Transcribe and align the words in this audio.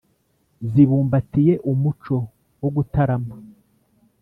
zibumbatiye 0.71 1.53
umuco 1.71 2.17
wo 2.61 2.69
gutarama 2.75 3.35